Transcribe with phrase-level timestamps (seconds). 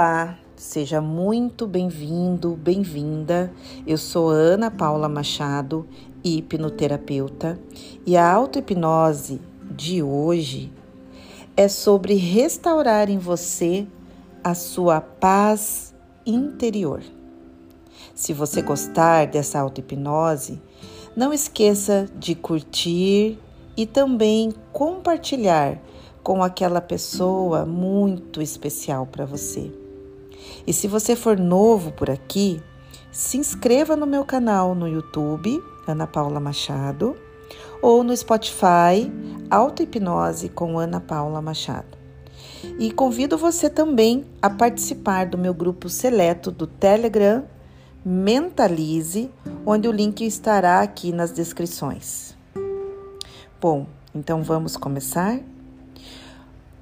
[0.00, 3.52] Olá, seja muito bem-vindo, bem-vinda.
[3.84, 5.88] Eu sou Ana Paula Machado,
[6.22, 7.58] hipnoterapeuta,
[8.06, 10.72] e a auto-hipnose de hoje
[11.56, 13.88] é sobre restaurar em você
[14.44, 15.92] a sua paz
[16.24, 17.02] interior.
[18.14, 20.62] Se você gostar dessa auto-hipnose,
[21.16, 23.36] não esqueça de curtir
[23.76, 25.76] e também compartilhar
[26.22, 29.87] com aquela pessoa muito especial para você.
[30.66, 32.62] E se você for novo por aqui,
[33.10, 37.16] se inscreva no meu canal no YouTube, Ana Paula Machado,
[37.80, 39.10] ou no Spotify,
[39.50, 41.96] Auto Hipnose com Ana Paula Machado.
[42.78, 47.44] E convido você também a participar do meu grupo seleto do Telegram
[48.04, 49.30] Mentalize,
[49.66, 52.36] onde o link estará aqui nas descrições.
[53.60, 55.40] Bom, então vamos começar?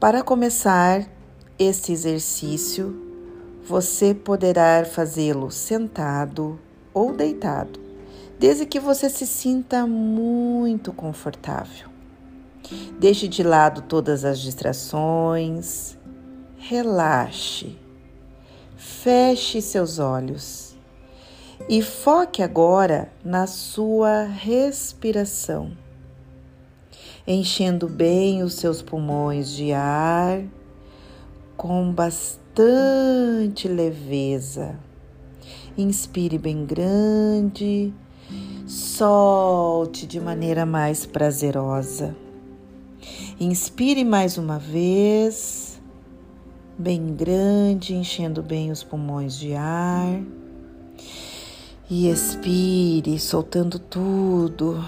[0.00, 1.06] Para começar
[1.58, 3.11] este exercício,
[3.64, 6.58] você poderá fazê-lo sentado
[6.92, 7.80] ou deitado,
[8.38, 11.88] desde que você se sinta muito confortável.
[12.98, 15.96] Deixe de lado todas as distrações,
[16.56, 17.78] relaxe,
[18.76, 20.76] feche seus olhos.
[21.68, 25.72] E foque agora na sua respiração
[27.26, 30.42] enchendo bem os seus pulmões de ar
[31.56, 32.41] com bastante
[33.68, 34.78] leveza.
[35.76, 37.94] Inspire bem grande,
[38.66, 42.14] solte de maneira mais prazerosa.
[43.40, 45.80] Inspire mais uma vez,
[46.78, 50.20] bem grande, enchendo bem os pulmões de ar.
[51.88, 54.82] E expire, soltando tudo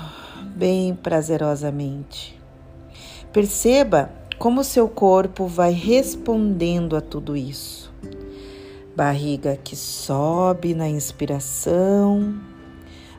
[0.54, 2.38] bem prazerosamente.
[3.32, 7.92] Perceba como seu corpo vai respondendo a tudo isso.
[8.96, 12.34] Barriga que sobe na inspiração,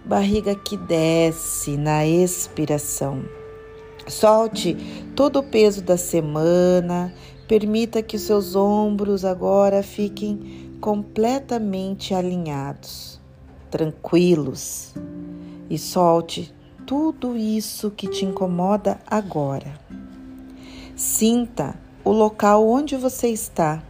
[0.05, 3.23] barriga que desce na expiração.
[4.07, 4.75] Solte
[5.15, 7.13] todo o peso da semana,
[7.47, 13.19] permita que seus ombros agora fiquem completamente alinhados,
[13.71, 14.93] tranquilos,
[15.69, 16.53] e solte
[16.85, 19.73] tudo isso que te incomoda agora.
[20.95, 23.83] Sinta o local onde você está,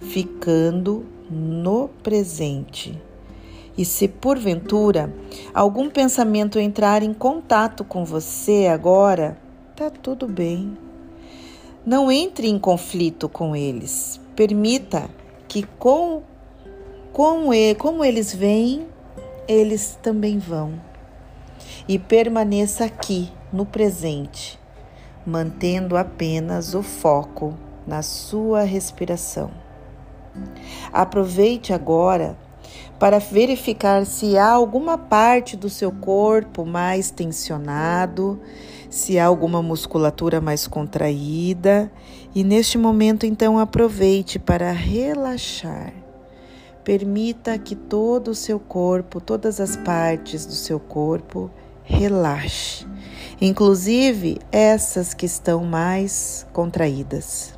[0.00, 2.98] ficando no presente.
[3.76, 5.12] E se porventura
[5.52, 9.36] algum pensamento entrar em contato com você agora,
[9.74, 10.76] tá tudo bem.
[11.84, 14.20] Não entre em conflito com eles.
[14.34, 15.10] Permita
[15.46, 16.22] que com,
[17.12, 18.86] com como eles vêm,
[19.46, 20.80] eles também vão
[21.88, 24.58] e permaneça aqui no presente,
[25.26, 27.54] mantendo apenas o foco
[27.86, 29.50] na sua respiração.
[30.92, 32.36] Aproveite agora
[32.98, 38.40] para verificar se há alguma parte do seu corpo mais tensionado,
[38.88, 41.90] se há alguma musculatura mais contraída,
[42.34, 45.92] e neste momento então aproveite para relaxar.
[46.84, 51.50] Permita que todo o seu corpo, todas as partes do seu corpo,
[51.82, 52.86] relaxe,
[53.40, 57.54] inclusive essas que estão mais contraídas.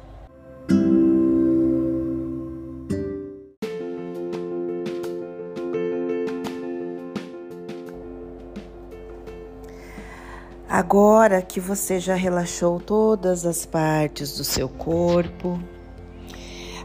[10.68, 15.58] Agora que você já relaxou todas as partes do seu corpo,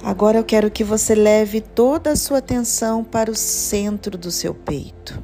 [0.02, 4.54] agora eu quero que você leve toda a sua atenção para o centro do seu
[4.54, 5.22] peito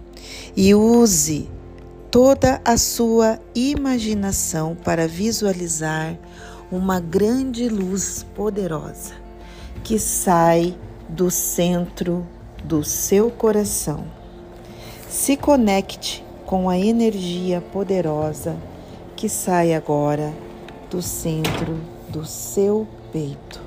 [0.56, 1.50] e use
[2.12, 6.18] toda a sua imaginação para visualizar
[6.72, 9.14] uma grande luz poderosa
[9.84, 10.75] que sai
[11.08, 12.25] do centro
[12.64, 14.06] do seu coração.
[15.07, 18.57] Se conecte com a energia poderosa
[19.16, 20.33] que sai agora
[20.89, 21.80] do centro
[22.10, 23.62] do seu peito.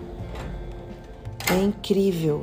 [1.51, 2.43] É incrível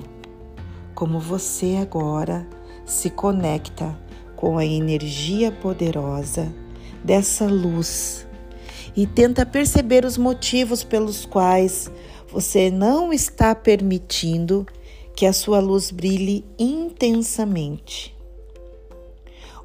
[0.96, 2.46] como você agora
[2.86, 3.96] se conecta
[4.40, 6.48] com a energia poderosa
[7.04, 8.26] dessa luz
[8.96, 11.92] e tenta perceber os motivos pelos quais
[12.32, 14.66] você não está permitindo
[15.14, 18.16] que a sua luz brilhe intensamente.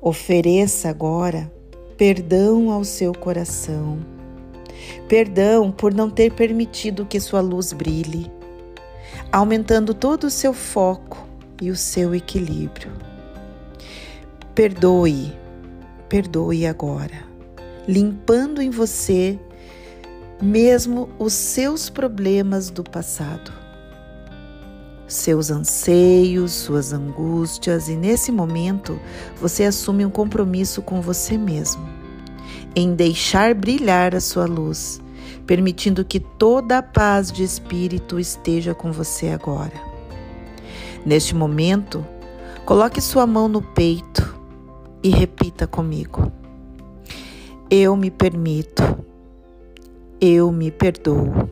[0.03, 1.53] Ofereça agora
[1.97, 4.01] perdão ao seu coração.
[5.07, 8.29] Perdão por não ter permitido que sua luz brilhe,
[9.31, 11.25] aumentando todo o seu foco
[11.63, 13.14] e o seu equilíbrio.
[14.55, 15.37] Perdoe,
[16.09, 17.25] perdoe agora,
[17.89, 19.37] limpando em você
[20.41, 23.53] mesmo os seus problemas do passado.
[25.09, 28.97] seus anseios, suas angústias, e nesse momento
[29.41, 31.89] você assume um compromisso com você mesmo,
[32.77, 35.01] em deixar brilhar a sua luz,
[35.47, 39.75] permitindo que toda a paz de espírito esteja com você agora.
[41.05, 42.07] Neste momento,
[42.65, 44.34] coloque sua mão no peito
[45.05, 46.33] e repita comigo:
[47.71, 48.83] Eu me permito,
[50.19, 51.51] eu me perdoo,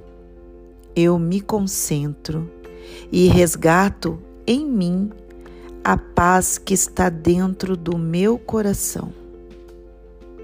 [0.96, 2.50] eu me concentro
[3.12, 5.10] e resgato em mim
[5.84, 9.12] a paz que está dentro do meu coração.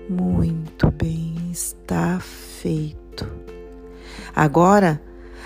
[0.08, 3.26] Muito bem, está feito.
[4.36, 5.00] Agora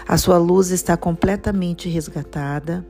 [0.06, 2.84] a sua luz está completamente resgatada,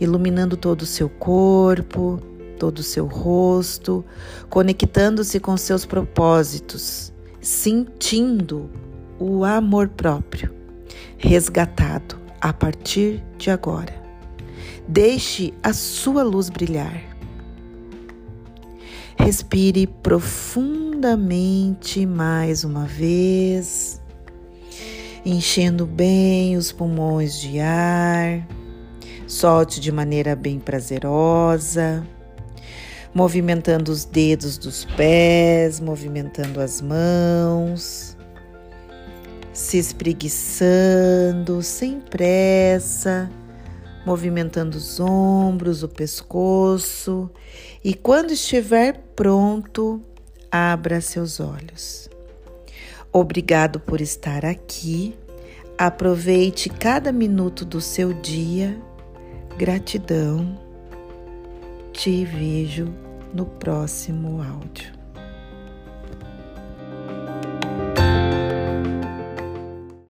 [0.00, 2.20] iluminando todo o seu corpo,
[2.64, 4.02] todo o seu rosto,
[4.48, 8.70] conectando-se com seus propósitos, sentindo
[9.20, 10.50] o amor próprio
[11.18, 13.94] resgatado a partir de agora.
[14.88, 17.02] Deixe a sua luz brilhar.
[19.18, 24.00] Respire profundamente mais uma vez,
[25.22, 28.48] enchendo bem os pulmões de ar.
[29.26, 32.06] Solte de maneira bem prazerosa,
[33.14, 38.14] movimentando os dedos dos pés, movimentando as mãos
[39.54, 43.30] se espreguiçando sem pressa,
[44.04, 47.30] movimentando os ombros, o pescoço
[47.82, 50.02] e quando estiver pronto,
[50.50, 52.10] abra seus olhos.
[53.12, 55.16] Obrigado por estar aqui.
[55.78, 58.76] Aproveite cada minuto do seu dia.
[59.56, 60.58] Gratidão.
[61.92, 63.03] Te vejo
[63.34, 64.93] no próximo áudio.